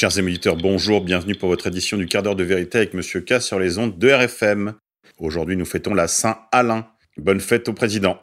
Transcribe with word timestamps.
Chers 0.00 0.16
éditeurs, 0.16 0.54
bonjour, 0.54 1.00
bienvenue 1.00 1.34
pour 1.34 1.48
votre 1.48 1.66
édition 1.66 1.96
du 1.96 2.06
quart 2.06 2.22
d'heure 2.22 2.36
de 2.36 2.44
vérité 2.44 2.78
avec 2.78 2.94
Monsieur 2.94 3.20
K 3.20 3.40
sur 3.40 3.58
les 3.58 3.78
ondes 3.78 3.98
de 3.98 4.08
RFM. 4.08 4.74
Aujourd'hui, 5.18 5.56
nous 5.56 5.64
fêtons 5.64 5.92
la 5.92 6.06
Saint-Alain. 6.06 6.86
Bonne 7.16 7.40
fête 7.40 7.68
au 7.68 7.72
président. 7.72 8.16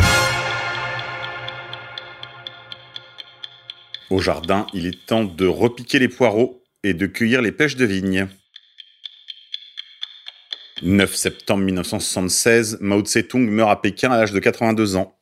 Au 4.10 4.20
jardin, 4.20 4.68
il 4.74 4.86
est 4.86 5.06
temps 5.06 5.26
de 5.26 5.46
repiquer 5.46 6.00
les 6.00 6.08
poireaux 6.08 6.64
et 6.84 6.94
de 6.94 7.08
cueillir 7.08 7.42
les 7.42 7.52
pêches 7.52 7.76
de 7.76 7.84
vigne. 7.84 8.30
9 10.82 11.14
septembre 11.14 11.66
1976, 11.66 12.78
Mao 12.80 13.02
Tse-tung 13.02 13.50
meurt 13.50 13.70
à 13.70 13.76
Pékin 13.76 14.12
à 14.12 14.18
l'âge 14.18 14.32
de 14.32 14.40
82 14.40 14.96
ans. 14.96 15.20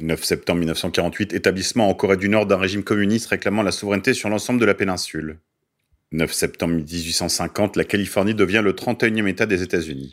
9 0.00 0.24
septembre 0.24 0.58
1948, 0.58 1.32
établissement 1.32 1.88
en 1.88 1.94
Corée 1.94 2.16
du 2.16 2.28
Nord 2.28 2.46
d'un 2.46 2.58
régime 2.58 2.82
communiste 2.82 3.28
réclamant 3.28 3.62
la 3.62 3.70
souveraineté 3.70 4.14
sur 4.14 4.28
l'ensemble 4.30 4.58
de 4.58 4.66
la 4.66 4.74
péninsule. 4.74 5.38
9 6.12 6.30
septembre 6.30 6.74
1850, 6.74 7.76
la 7.76 7.84
Californie 7.84 8.34
devient 8.34 8.60
le 8.62 8.74
31e 8.74 9.26
État 9.28 9.46
des 9.46 9.62
États-Unis. 9.62 10.12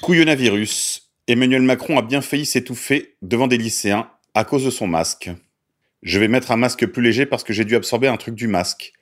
Couillonavirus. 0.00 1.10
Emmanuel 1.26 1.62
Macron 1.62 1.98
a 1.98 2.02
bien 2.02 2.20
failli 2.20 2.46
s'étouffer 2.46 3.16
devant 3.22 3.48
des 3.48 3.58
lycéens 3.58 4.08
à 4.34 4.44
cause 4.44 4.64
de 4.64 4.70
son 4.70 4.86
masque. 4.86 5.30
Je 6.02 6.18
vais 6.20 6.28
mettre 6.28 6.52
un 6.52 6.56
masque 6.56 6.86
plus 6.86 7.02
léger 7.02 7.26
parce 7.26 7.42
que 7.42 7.52
j'ai 7.52 7.64
dû 7.64 7.74
absorber 7.74 8.06
un 8.06 8.16
truc 8.16 8.36
du 8.36 8.46
masque. 8.46 8.92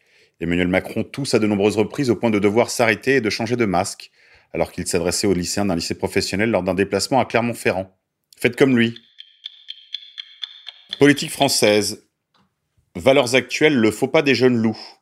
Emmanuel 0.41 0.69
Macron 0.69 1.05
tousse 1.05 1.35
à 1.35 1.39
de 1.39 1.47
nombreuses 1.47 1.77
reprises 1.77 2.09
au 2.09 2.17
point 2.17 2.31
de 2.31 2.39
devoir 2.39 2.71
s'arrêter 2.71 3.17
et 3.17 3.21
de 3.21 3.31
changer 3.31 3.57
de 3.57 3.67
masque, 3.67 4.11
alors 4.55 4.73
qu'il 4.73 4.87
s'adressait 4.87 5.27
aux 5.27 5.35
lycéens 5.35 5.67
d'un 5.67 5.77
lycée 5.77 5.95
professionnel 5.95 6.51
lors 6.51 6.63
d'un 6.63 6.75
déplacement 6.75 7.21
à 7.21 7.27
Clermont-Ferrand. 7.27 7.95
Faites 8.39 8.57
comme 8.57 8.77
lui. 8.77 8.99
Politique 10.99 11.31
française. 11.31 12.07
Valeurs 12.97 13.35
actuelles, 13.35 13.77
le 13.77 13.91
faux 13.91 14.09
pas 14.09 14.23
des 14.23 14.35
jeunes 14.35 14.57
loups. 14.57 15.00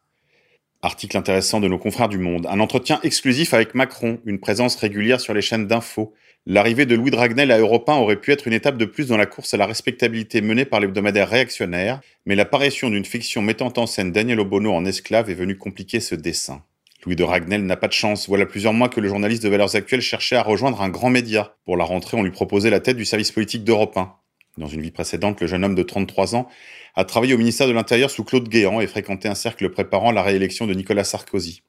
Article 0.81 1.17
intéressant 1.17 1.59
de 1.59 1.67
nos 1.67 1.79
confrères 1.79 2.09
du 2.09 2.19
Monde. 2.19 2.47
Un 2.48 2.61
entretien 2.61 3.01
exclusif 3.03 3.53
avec 3.53 3.75
Macron, 3.75 4.21
une 4.25 4.39
présence 4.39 4.77
régulière 4.77 5.20
sur 5.20 5.35
les 5.35 5.43
chaînes 5.43 5.67
d'infos. 5.67 6.15
L'arrivée 6.47 6.87
de 6.87 6.95
Louis 6.95 7.11
Dragnel 7.11 7.51
à 7.51 7.59
Europe 7.59 7.89
1 7.89 7.97
aurait 7.97 8.20
pu 8.20 8.31
être 8.31 8.47
une 8.47 8.53
étape 8.53 8.79
de 8.79 8.85
plus 8.85 9.09
dans 9.09 9.17
la 9.17 9.27
course 9.27 9.53
à 9.55 9.57
la 9.57 9.67
respectabilité 9.67 10.41
menée 10.41 10.65
par 10.65 10.79
l'hebdomadaire 10.79 11.29
réactionnaire, 11.29 12.01
mais 12.27 12.37
l'apparition 12.37 12.91
d'une 12.91 13.05
fiction 13.05 13.43
mettant 13.43 13.73
en 13.77 13.87
scène 13.87 14.12
Daniel 14.12 14.39
Obono 14.39 14.73
en 14.73 14.85
esclave 14.85 15.29
est 15.31 15.35
venue 15.35 15.59
compliquer 15.59 15.98
ce 15.98 16.15
dessin. 16.15 16.62
Louis 17.05 17.17
de 17.17 17.25
Ragnel 17.25 17.67
n'a 17.67 17.77
pas 17.77 17.89
de 17.89 17.92
chance. 17.92 18.29
Voilà 18.29 18.47
plusieurs 18.47 18.73
mois 18.73 18.89
que 18.89 19.01
le 19.01 19.09
journaliste 19.09 19.42
de 19.42 19.48
Valeurs 19.48 19.75
Actuelles 19.75 20.01
cherchait 20.01 20.37
à 20.37 20.42
rejoindre 20.42 20.81
un 20.81 20.91
grand 20.91 21.11
média. 21.11 21.57
Pour 21.65 21.77
la 21.77 21.85
rentrée, 21.85 22.17
on 22.17 22.23
lui 22.23 22.31
proposait 22.31 22.70
la 22.70 22.79
tête 22.79 22.97
du 22.97 23.05
service 23.05 23.33
politique 23.33 23.65
d'Europe 23.65 23.97
1. 23.97 24.13
Dans 24.59 24.67
une 24.67 24.81
vie 24.81 24.91
précédente, 24.91 25.41
le 25.41 25.47
jeune 25.47 25.64
homme 25.64 25.77
de 25.77 25.84
33 25.84 26.34
ans 26.34 26.48
a 26.97 27.05
travaillé 27.05 27.33
au 27.33 27.39
ministère 27.39 27.69
de 27.69 27.73
l'Intérieur 27.73 28.11
sous 28.11 28.25
Claude 28.25 28.48
Guéant 28.48 28.81
et 28.81 28.89
fréquenté 28.89 29.28
un 29.28 29.37
cercle 29.37 29.70
préparant 29.70 30.11
la 30.11 30.20
réélection 30.20 30.67
de 30.67 30.75
Nicolas 30.75 31.05
Sarkozy. 31.05 31.62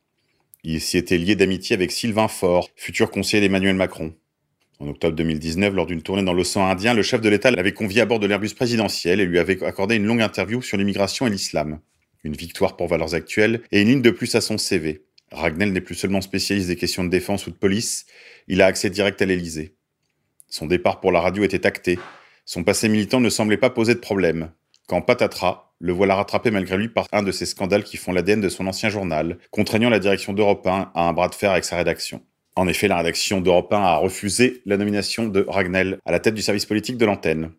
Il 0.64 0.82
s'y 0.82 0.98
était 0.98 1.20
lié 1.20 1.36
d'amitié 1.36 1.76
avec 1.76 1.92
Sylvain 1.92 2.28
Faure, 2.28 2.68
futur 2.76 3.12
conseiller 3.12 3.42
d'Emmanuel 3.42 3.76
Macron. 3.76 4.16
En 4.80 4.88
octobre 4.88 5.16
2019, 5.16 5.76
lors 5.76 5.86
d'une 5.86 6.02
tournée 6.02 6.24
dans 6.24 6.34
l'océan 6.34 6.66
Indien, 6.66 6.96
le 6.96 7.04
chef 7.04 7.22
de 7.22 7.30
l'État 7.30 7.52
l'avait 7.52 7.74
convié 7.74 8.02
à 8.02 8.06
bord 8.06 8.20
de 8.20 8.26
l'Airbus 8.26 8.56
présidentiel 8.56 9.20
et 9.20 9.26
lui 9.26 9.38
avait 9.38 9.64
accordé 9.64 9.96
une 9.96 10.06
longue 10.06 10.22
interview 10.22 10.64
sur 10.64 10.78
l'immigration 10.78 11.28
et 11.28 11.30
l'islam. 11.30 11.80
Une 12.24 12.34
victoire 12.34 12.76
pour 12.76 12.88
Valeurs 12.88 13.14
Actuelles 13.14 13.62
et 13.72 13.82
une 13.82 13.90
ligne 13.90 14.02
de 14.02 14.10
plus 14.10 14.34
à 14.34 14.42
son 14.42 14.58
CV. 14.58 15.04
Ragnel 15.32 15.74
n'est 15.74 15.82
plus 15.82 15.96
seulement 15.96 16.22
spécialiste 16.22 16.70
des 16.70 16.76
questions 16.76 17.04
de 17.04 17.10
défense 17.10 17.46
ou 17.46 17.52
de 17.52 17.56
police, 17.56 18.08
il 18.48 18.64
a 18.64 18.66
accès 18.66 18.90
direct 18.90 19.22
à 19.22 19.26
l'Élysée. 19.26 19.76
Son 20.48 20.66
départ 20.66 21.00
pour 21.02 21.12
la 21.12 21.22
radio 21.22 21.44
était 21.44 21.68
acté. 21.68 22.00
Son 22.52 22.64
passé 22.64 22.90
militant 22.90 23.20
ne 23.20 23.30
semblait 23.30 23.58
pas 23.58 23.70
poser 23.70 23.94
de 23.94 24.00
problème. 24.00 24.50
Quand 24.88 25.04
patatras, 25.04 25.72
le 25.78 25.94
voilà 25.94 26.16
rattrapé 26.16 26.50
malgré 26.50 26.78
lui 26.78 26.90
par 26.90 27.06
un 27.12 27.22
de 27.22 27.32
ces 27.32 27.46
scandales 27.46 27.84
qui 27.84 27.96
font 27.96 28.12
l'ADN 28.12 28.42
de 28.42 28.50
son 28.50 28.66
ancien 28.66 28.90
journal, 28.90 29.38
contraignant 29.52 29.92
la 29.92 30.00
direction 30.00 30.34
d'Europe 30.34 30.66
1 30.66 30.90
à 30.96 31.08
un 31.08 31.14
bras 31.14 31.30
de 31.30 31.36
fer 31.36 31.52
avec 31.52 31.64
sa 31.64 31.78
rédaction. 31.78 32.24
En 32.56 32.68
effet, 32.68 32.88
la 32.88 32.98
rédaction 32.98 33.40
d'Europe 33.40 33.72
1 33.72 33.80
a 33.80 33.98
refusé 33.98 34.64
la 34.66 34.78
nomination 34.78 35.28
de 35.28 35.46
Ragnel 35.48 36.00
à 36.08 36.12
la 36.12 36.20
tête 36.20 36.34
du 36.34 36.42
service 36.42 36.66
politique 36.66 36.98
de 36.98 37.06
l'antenne. 37.06 37.52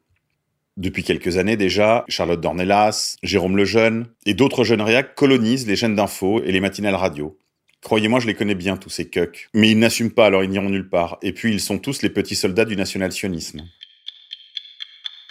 Depuis 0.77 1.05
quelques 1.05 1.37
années 1.37 1.57
déjà, 1.57 2.05
Charlotte 2.09 2.41
Dornelas, 2.41 3.15
Jérôme 3.23 3.57
Lejeune 3.57 4.09
et 4.27 4.35
d'autres 4.35 4.65
jeunes 4.65 4.83
réacs 4.83 5.15
colonisent 5.15 5.69
les 5.69 5.77
chaînes 5.77 5.95
d'infos 5.95 6.43
et 6.43 6.51
les 6.51 6.61
matinales 6.61 6.97
radio. 6.97 7.39
Croyez-moi, 7.81 8.19
je 8.19 8.27
les 8.27 8.35
connais 8.35 8.57
bien, 8.57 8.77
tous 8.77 8.91
ces 8.91 9.09
cucks. 9.09 9.51
Mais 9.55 9.71
ils 9.71 9.79
n'assument 9.79 10.11
pas, 10.11 10.27
alors 10.27 10.43
ils 10.43 10.51
n'iront 10.51 10.69
nulle 10.69 10.91
part. 10.91 11.19
Et 11.23 11.33
puis, 11.33 11.53
ils 11.53 11.61
sont 11.61 11.79
tous 11.79 12.03
les 12.03 12.11
petits 12.11 12.35
soldats 12.35 12.65
du 12.65 12.75
national-sionisme. 12.75 13.63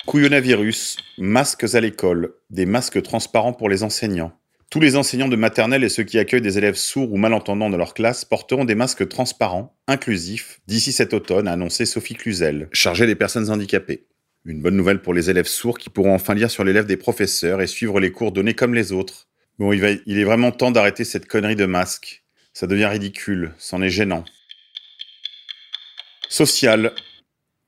Couillonavirus, 0.09 0.97
masques 1.19 1.75
à 1.75 1.79
l'école, 1.79 2.33
des 2.49 2.65
masques 2.65 2.99
transparents 3.03 3.53
pour 3.53 3.69
les 3.69 3.83
enseignants. 3.83 4.31
Tous 4.71 4.79
les 4.79 4.95
enseignants 4.95 5.27
de 5.27 5.35
maternelle 5.35 5.83
et 5.83 5.89
ceux 5.89 6.01
qui 6.01 6.17
accueillent 6.17 6.41
des 6.41 6.57
élèves 6.57 6.77
sourds 6.77 7.13
ou 7.13 7.17
malentendants 7.17 7.69
dans 7.69 7.77
leur 7.77 7.93
classe 7.93 8.25
porteront 8.25 8.65
des 8.65 8.73
masques 8.73 9.07
transparents, 9.07 9.77
inclusifs, 9.85 10.61
d'ici 10.65 10.93
cet 10.93 11.13
automne, 11.13 11.47
a 11.47 11.51
annoncé 11.51 11.85
Sophie 11.85 12.15
Cluzel, 12.15 12.69
chargée 12.71 13.05
des 13.05 13.13
personnes 13.13 13.51
handicapées. 13.51 14.07
Une 14.45 14.63
bonne 14.63 14.75
nouvelle 14.75 15.03
pour 15.03 15.13
les 15.13 15.29
élèves 15.29 15.45
sourds 15.45 15.77
qui 15.77 15.91
pourront 15.91 16.15
enfin 16.15 16.33
lire 16.33 16.49
sur 16.49 16.63
l'élève 16.63 16.87
des 16.87 16.97
professeurs 16.97 17.61
et 17.61 17.67
suivre 17.67 17.99
les 17.99 18.11
cours 18.11 18.31
donnés 18.31 18.55
comme 18.55 18.73
les 18.73 18.91
autres. 18.91 19.27
Bon, 19.59 19.73
il, 19.73 20.01
il 20.07 20.17
est 20.17 20.23
vraiment 20.23 20.51
temps 20.51 20.71
d'arrêter 20.71 21.03
cette 21.03 21.27
connerie 21.27 21.55
de 21.55 21.67
masque. 21.67 22.23
Ça 22.53 22.65
devient 22.65 22.87
ridicule, 22.87 23.53
c'en 23.59 23.79
est 23.83 23.91
gênant. 23.91 24.25
Social. 26.29 26.93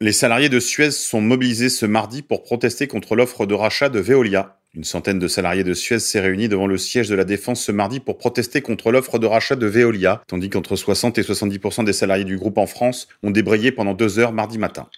Les 0.02 0.14
salariés 0.14 0.50
de 0.50 0.60
Suez 0.60 0.90
sont 0.90 1.22
mobilisés 1.22 1.70
ce 1.70 1.86
mardi 1.86 2.24
pour 2.24 2.42
protester 2.42 2.88
contre 2.88 3.16
l'offre 3.16 3.46
de 3.46 3.54
rachat 3.54 3.88
de 3.88 4.00
Veolia. 4.00 4.58
Une 4.74 4.84
centaine 4.84 5.20
de 5.20 5.28
salariés 5.28 5.64
de 5.64 5.76
Suez 5.76 6.00
s'est 6.00 6.20
réunie 6.20 6.50
devant 6.50 6.66
le 6.66 6.80
siège 6.80 7.08
de 7.08 7.14
la 7.14 7.24
Défense 7.24 7.64
ce 7.64 7.72
mardi 7.72 8.00
pour 8.00 8.18
protester 8.18 8.64
contre 8.64 8.92
l'offre 8.92 9.20
de 9.20 9.28
rachat 9.28 9.56
de 9.56 9.68
Veolia, 9.68 10.24
tandis 10.26 10.50
qu'entre 10.50 10.76
60 10.76 11.20
et 11.20 11.22
70% 11.22 11.84
des 11.84 11.94
salariés 11.94 12.26
du 12.26 12.36
groupe 12.36 12.58
en 12.58 12.66
France 12.66 13.10
ont 13.22 13.30
débrayé 13.30 13.72
pendant 13.72 13.94
deux 13.94 14.18
heures 14.18 14.34
mardi 14.34 14.58
matin. 14.58 14.90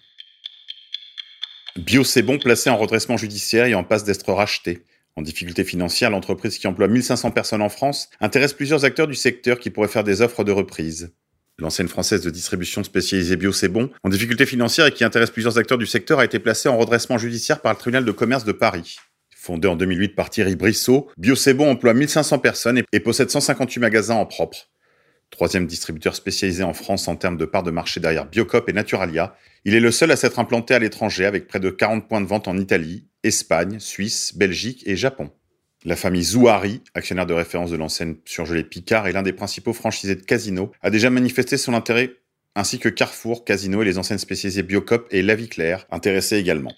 Bio 1.75 2.05
C'est 2.05 2.21
Bon 2.21 2.39
placé 2.39 2.69
en 2.69 2.77
redressement 2.77 3.17
judiciaire 3.17 3.65
et 3.65 3.75
en 3.75 3.83
passe 3.83 4.05
d'être 4.05 4.31
racheté. 4.31 4.85
En 5.17 5.21
difficulté 5.21 5.65
financière, 5.65 6.11
l'entreprise 6.11 6.57
qui 6.57 6.67
emploie 6.67 6.87
1500 6.87 7.31
personnes 7.31 7.61
en 7.61 7.67
France 7.67 8.09
intéresse 8.21 8.53
plusieurs 8.53 8.85
acteurs 8.85 9.07
du 9.07 9.15
secteur 9.15 9.59
qui 9.59 9.69
pourraient 9.69 9.89
faire 9.89 10.05
des 10.05 10.21
offres 10.21 10.45
de 10.45 10.53
reprise. 10.53 11.11
L'enseigne 11.59 11.87
française 11.87 12.21
de 12.21 12.31
distribution 12.31 12.83
spécialisée 12.83 13.35
Bio 13.35 13.51
en 14.03 14.09
difficulté 14.09 14.45
financière 14.45 14.87
et 14.87 14.91
qui 14.91 15.03
intéresse 15.03 15.29
plusieurs 15.29 15.57
acteurs 15.59 15.77
du 15.77 15.85
secteur, 15.85 16.19
a 16.19 16.25
été 16.25 16.39
placée 16.39 16.67
en 16.67 16.77
redressement 16.77 17.19
judiciaire 17.19 17.61
par 17.61 17.73
le 17.73 17.77
tribunal 17.77 18.05
de 18.05 18.11
commerce 18.11 18.43
de 18.43 18.51
Paris. 18.51 18.97
Fondé 19.35 19.67
en 19.67 19.75
2008 19.75 20.15
par 20.15 20.29
Thierry 20.29 20.55
Brissot, 20.55 21.11
Bio 21.17 21.35
emploie 21.59 21.93
1500 21.93 22.39
personnes 22.39 22.81
et 22.91 22.99
possède 22.99 23.29
158 23.29 23.79
magasins 23.79 24.15
en 24.15 24.25
propre. 24.25 24.69
Troisième 25.29 25.67
distributeur 25.67 26.15
spécialisé 26.15 26.63
en 26.63 26.73
France 26.73 27.07
en 27.07 27.15
termes 27.15 27.37
de 27.37 27.45
part 27.45 27.63
de 27.63 27.71
marché 27.71 27.99
derrière 27.99 28.25
Biocop 28.25 28.69
et 28.69 28.73
Naturalia, 28.73 29.35
il 29.65 29.75
est 29.75 29.79
le 29.79 29.91
seul 29.91 30.11
à 30.11 30.15
s'être 30.15 30.39
implanté 30.39 30.73
à 30.73 30.79
l'étranger 30.79 31.25
avec 31.25 31.47
près 31.47 31.59
de 31.59 31.69
40 31.69 32.07
points 32.07 32.21
de 32.21 32.27
vente 32.27 32.47
en 32.47 32.57
Italie, 32.57 33.07
Espagne, 33.23 33.79
Suisse, 33.79 34.35
Belgique 34.35 34.83
et 34.85 34.95
Japon. 34.95 35.31
La 35.85 35.97
famille 35.97 36.23
Zouari, 36.23 36.81
actionnaire 36.93 37.25
de 37.25 37.33
référence 37.33 37.69
de 37.69 37.75
l'enseigne 37.75 38.15
surgelée 38.23 38.63
Picard 38.63 39.07
et 39.07 39.11
l'un 39.11 39.21
des 39.21 39.33
principaux 39.33 39.73
franchisés 39.73 40.15
de 40.15 40.21
Casino, 40.21 40.71
a 40.81 40.89
déjà 40.89 41.09
manifesté 41.09 41.57
son 41.57 41.73
intérêt, 41.73 42.13
ainsi 42.55 42.79
que 42.79 42.87
Carrefour, 42.87 43.43
Casino 43.43 43.81
et 43.81 43.85
les 43.85 43.97
enseignes 43.97 44.17
spécialisées 44.17 44.63
Biocop 44.63 45.07
et 45.11 45.21
La 45.21 45.35
Vie 45.35 45.49
intéressés 45.91 46.37
également. 46.37 46.71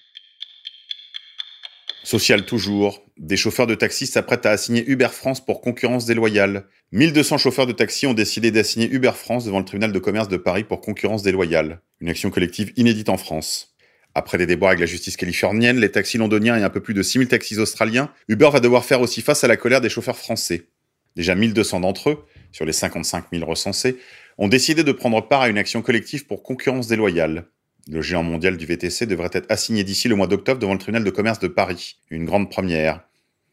Social 2.02 2.46
toujours, 2.46 3.04
des 3.16 3.36
chauffeurs 3.36 3.66
de 3.66 3.74
taxi 3.74 4.06
s'apprêtent 4.06 4.46
à 4.46 4.50
assigner 4.50 4.84
Uber 4.88 5.08
France 5.10 5.44
pour 5.44 5.60
concurrence 5.60 6.04
déloyale. 6.04 6.66
1200 6.92 7.38
chauffeurs 7.38 7.66
de 7.66 7.72
taxi 7.72 8.06
ont 8.06 8.14
décidé 8.14 8.50
d'assigner 8.50 8.88
Uber 8.92 9.12
France 9.14 9.44
devant 9.44 9.58
le 9.58 9.64
tribunal 9.64 9.92
de 9.92 9.98
commerce 9.98 10.28
de 10.28 10.36
Paris 10.36 10.64
pour 10.64 10.80
concurrence 10.80 11.22
déloyale. 11.22 11.80
Une 12.00 12.08
action 12.08 12.30
collective 12.30 12.72
inédite 12.76 13.08
en 13.08 13.16
France. 13.16 13.75
Après 14.18 14.38
des 14.38 14.46
débats 14.46 14.68
avec 14.68 14.80
la 14.80 14.86
justice 14.86 15.14
californienne, 15.18 15.78
les 15.78 15.92
taxis 15.92 16.16
londoniens 16.16 16.56
et 16.56 16.62
un 16.62 16.70
peu 16.70 16.80
plus 16.80 16.94
de 16.94 17.02
6000 17.02 17.28
taxis 17.28 17.58
australiens, 17.58 18.10
Uber 18.28 18.48
va 18.50 18.60
devoir 18.60 18.86
faire 18.86 19.02
aussi 19.02 19.20
face 19.20 19.44
à 19.44 19.46
la 19.46 19.58
colère 19.58 19.82
des 19.82 19.90
chauffeurs 19.90 20.16
français. 20.16 20.68
Déjà 21.16 21.34
1200 21.34 21.80
d'entre 21.80 22.08
eux, 22.08 22.24
sur 22.50 22.64
les 22.64 22.72
55 22.72 23.26
000 23.30 23.44
recensés, 23.44 23.98
ont 24.38 24.48
décidé 24.48 24.84
de 24.84 24.92
prendre 24.92 25.20
part 25.20 25.42
à 25.42 25.48
une 25.50 25.58
action 25.58 25.82
collective 25.82 26.24
pour 26.24 26.42
concurrence 26.42 26.86
déloyale. 26.86 27.44
Le 27.90 28.00
géant 28.00 28.22
mondial 28.22 28.56
du 28.56 28.64
VTC 28.64 29.04
devrait 29.04 29.28
être 29.34 29.52
assigné 29.52 29.84
d'ici 29.84 30.08
le 30.08 30.16
mois 30.16 30.28
d'octobre 30.28 30.60
devant 30.60 30.72
le 30.72 30.78
tribunal 30.78 31.04
de 31.04 31.10
commerce 31.10 31.38
de 31.38 31.48
Paris. 31.48 31.98
Une 32.10 32.24
grande 32.24 32.50
première. 32.50 33.06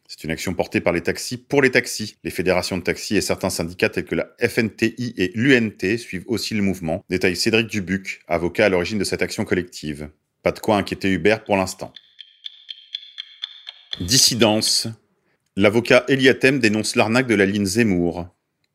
C'est 0.08 0.24
une 0.24 0.32
action 0.32 0.54
portée 0.54 0.80
par 0.80 0.94
les 0.94 1.02
taxis 1.02 1.36
pour 1.36 1.62
les 1.62 1.72
taxis. 1.72 2.16
Les 2.24 2.32
fédérations 2.32 2.78
de 2.78 2.84
taxis 2.84 3.18
et 3.18 3.22
certains 3.22 3.50
syndicats 3.50 3.90
tels 3.90 4.06
que 4.06 4.16
la 4.16 4.30
FNTI 4.40 5.14
et 5.18 5.34
l'UNT 5.36 5.98
suivent 5.98 6.26
aussi 6.28 6.54
le 6.54 6.62
mouvement, 6.62 7.04
détaille 7.10 7.36
Cédric 7.36 7.68
Dubuc, 7.68 8.22
avocat 8.30 8.68
à 8.68 8.70
l'origine 8.70 8.98
de 8.98 9.04
cette 9.04 9.22
action 9.22 9.44
collective. 9.44 10.08
Pas 10.44 10.52
de 10.52 10.60
quoi 10.60 10.76
inquiéter 10.76 11.10
Hubert 11.10 11.46
pour 11.46 11.56
l'instant. 11.56 11.94
Dissidence. 14.02 14.90
L'avocat 15.56 16.04
Eliatem 16.10 16.60
dénonce 16.60 16.98
l'arnaque 16.98 17.28
de 17.28 17.36
la 17.36 17.46
ligne 17.46 17.66
Zemmour. 17.66 18.28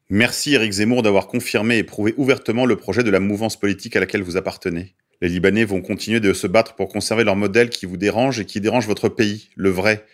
Merci 0.08 0.54
Eric 0.54 0.72
Zemmour 0.72 1.02
d'avoir 1.02 1.26
confirmé 1.26 1.76
et 1.76 1.84
prouvé 1.84 2.14
ouvertement 2.16 2.64
le 2.64 2.76
projet 2.76 3.02
de 3.02 3.10
la 3.10 3.20
mouvance 3.20 3.60
politique 3.60 3.96
à 3.96 4.00
laquelle 4.00 4.22
vous 4.22 4.38
appartenez. 4.38 4.94
Les 5.20 5.28
Libanais 5.28 5.66
vont 5.66 5.82
continuer 5.82 6.20
de 6.20 6.32
se 6.32 6.46
battre 6.46 6.74
pour 6.74 6.88
conserver 6.88 7.24
leur 7.24 7.36
modèle 7.36 7.68
qui 7.68 7.84
vous 7.84 7.98
dérange 7.98 8.40
et 8.40 8.46
qui 8.46 8.62
dérange 8.62 8.86
votre 8.86 9.10
pays, 9.10 9.50
le 9.54 9.68
vrai. 9.68 10.06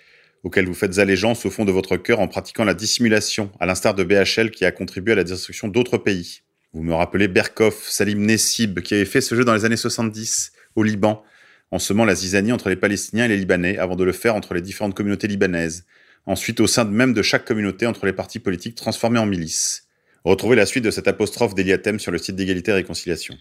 auquel 0.43 0.67
vous 0.67 0.75
faites 0.75 0.99
allégeance 0.99 1.47
au 1.47 1.51
fond 1.51 1.65
de 1.65 1.73
votre 1.73 1.97
cœur 1.97 2.19
en 2.19 2.27
pratiquant 2.27 2.65
la 2.65 2.75
dissimulation, 2.75 3.51
à 3.61 3.67
l'instar 3.67 3.95
de 3.95 4.03
BHL 4.03 4.51
qui 4.51 4.65
a 4.65 4.73
contribué 4.73 5.13
à 5.13 5.17
la 5.17 5.25
destruction 5.25 5.69
d'autres 5.69 5.99
pays. 5.99 6.41
Vous 6.73 6.83
me 6.83 6.95
rappelez 6.95 7.29
Berkoff, 7.29 7.89
Salim 7.89 8.27
Nessib, 8.27 8.81
qui 8.81 8.95
avait 8.95 9.05
fait 9.05 9.21
ce 9.21 9.37
jeu 9.37 9.45
dans 9.45 9.55
les 9.55 9.65
années 9.65 9.77
70, 9.77 10.53
au 10.75 10.83
Liban, 10.83 11.23
en 11.71 11.79
semant 11.79 12.05
la 12.05 12.15
zizanie 12.15 12.53
entre 12.53 12.69
les 12.69 12.77
Palestiniens 12.77 13.25
et 13.25 13.29
les 13.29 13.37
Libanais, 13.37 13.79
avant 13.79 13.97
de 13.97 14.05
le 14.05 14.13
faire 14.13 14.35
entre 14.35 14.55
les 14.55 14.63
différentes 14.63 14.95
communautés 14.95 15.27
libanaises. 15.27 15.85
Ensuite, 16.27 16.61
au 16.61 16.67
sein 16.67 16.85
même 16.85 17.13
de 17.13 17.23
chaque 17.23 17.45
communauté, 17.45 17.87
entre 17.87 18.07
les 18.07 18.13
partis 18.13 18.39
politiques 18.39 18.75
transformés 18.75 19.19
en 19.19 19.27
milices. 19.27 19.89
Retrouvez 20.25 20.57
la 20.57 20.67
suite 20.67 20.85
de 20.85 20.91
cette 20.91 21.09
apostrophe 21.09 21.55
d'Eliatem 21.55 21.99
sur 21.99 22.11
le 22.11 22.19
site 22.19 22.37
d'égalité 22.37 22.71
et 22.71 22.75
réconciliation. 22.75 23.35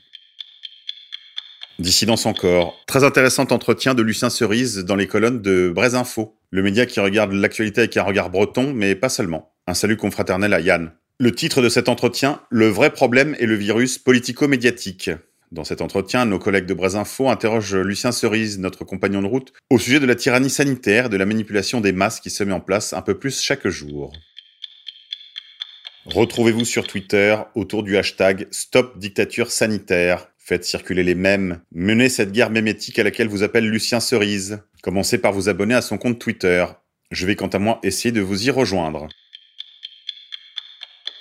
Dissidence 1.80 2.26
encore. 2.26 2.76
Très 2.86 3.04
intéressant 3.04 3.48
entretien 3.50 3.96
de 3.96 4.04
Lucien 4.04 4.30
Cerise 4.30 4.80
dans 4.80 4.96
les 4.96 5.08
colonnes 5.08 5.42
de 5.42 5.72
Braise 5.74 5.98
le 6.52 6.62
média 6.62 6.86
qui 6.86 7.00
regarde 7.00 7.34
l'actualité 7.34 7.82
avec 7.82 7.98
un 7.98 8.04
regard 8.04 8.30
breton, 8.30 8.74
mais 8.74 8.94
pas 8.94 9.10
seulement. 9.10 9.52
Un 9.66 9.74
salut 9.74 9.98
confraternel 9.98 10.54
à 10.54 10.60
Yann. 10.60 10.92
Le 11.20 11.34
titre 11.34 11.62
de 11.62 11.70
cet 11.70 11.90
entretien, 11.90 12.42
Le 12.52 12.68
vrai 12.68 12.92
problème 12.92 13.36
est 13.40 13.48
le 13.48 13.56
virus 13.56 13.98
politico-médiatique. 13.98 15.10
Dans 15.54 15.64
cet 15.64 15.82
entretien, 15.82 16.26
nos 16.26 16.40
collègues 16.40 16.66
de 16.66 16.74
Braise 16.74 16.96
Info 16.96 17.30
interrogent 17.30 17.76
Lucien 17.76 18.12
Cerise, 18.12 18.58
notre 18.58 18.86
compagnon 18.86 19.22
de 19.22 19.28
route, 19.28 19.54
au 19.70 19.78
sujet 19.78 20.00
de 20.00 20.08
la 20.08 20.16
tyrannie 20.16 20.50
sanitaire 20.50 21.06
et 21.06 21.10
de 21.10 21.16
la 21.16 21.28
manipulation 21.28 21.80
des 21.80 21.92
masses 21.92 22.20
qui 22.20 22.32
se 22.32 22.44
met 22.44 22.54
en 22.54 22.60
place 22.60 22.92
un 22.92 23.04
peu 23.04 23.20
plus 23.20 23.40
chaque 23.40 23.68
jour. 23.68 24.12
Retrouvez-vous 26.06 26.66
sur 26.66 26.88
Twitter 26.88 27.38
autour 27.54 27.84
du 27.84 27.98
hashtag 27.98 28.48
Stop 28.50 28.98
Dictature 28.98 29.52
Sanitaire 29.52 30.28
Faites 30.40 30.66
circuler 30.66 31.04
les 31.04 31.14
mêmes. 31.14 31.62
Menez 31.72 32.10
cette 32.10 32.32
guerre 32.32 32.50
mémétique 32.50 32.98
à 32.98 33.04
laquelle 33.04 33.28
vous 33.28 33.44
appelle 33.44 33.70
Lucien 33.70 34.00
Cerise. 34.00 34.64
Commencez 34.82 35.20
par 35.20 35.34
vous 35.34 35.50
abonner 35.50 35.76
à 35.76 35.84
son 35.84 36.00
compte 36.00 36.18
Twitter. 36.18 36.66
Je 37.12 37.28
vais 37.28 37.36
quant 37.36 37.48
à 37.48 37.60
moi 37.60 37.80
essayer 37.84 38.12
de 38.12 38.22
vous 38.22 38.48
y 38.48 38.50
rejoindre. 38.50 39.08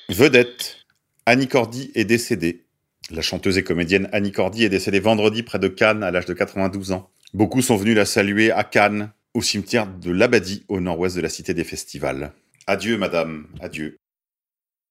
Vedette. 0.08 0.78
Annie 1.26 1.49
Cordy 1.49 1.93
est 1.94 2.06
décédée. 2.06 2.64
La 3.10 3.22
chanteuse 3.22 3.58
et 3.58 3.64
comédienne 3.64 4.08
Annie 4.12 4.32
Cordy 4.32 4.64
est 4.64 4.69
décédée 4.69 5.00
vendredi 5.00 5.43
près 5.43 5.58
de 5.58 5.69
Cannes 5.69 6.02
à 6.02 6.10
l'âge 6.10 6.26
de 6.26 6.34
92 6.34 6.93
ans. 6.93 7.10
Beaucoup 7.34 7.62
sont 7.62 7.76
venus 7.76 7.96
la 7.96 8.04
saluer 8.04 8.50
à 8.50 8.64
Cannes, 8.64 9.12
au 9.34 9.43
cimetière 9.43 9.87
de 9.87 10.10
l'Abadie, 10.10 10.64
au 10.69 10.81
nord-ouest 10.81 11.16
de 11.16 11.20
la 11.20 11.28
cité 11.28 11.54
des 11.54 11.64
festivals. 11.64 12.32
Adieu, 12.66 12.96
madame, 12.96 13.46
adieu. 13.60 13.96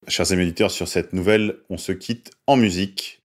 Chers 0.07 0.31
amis 0.31 0.53
sur 0.69 0.87
cette 0.87 1.13
nouvelle, 1.13 1.57
on 1.69 1.77
se 1.77 1.91
quitte 1.91 2.31
en 2.47 2.57
musique. 2.57 3.20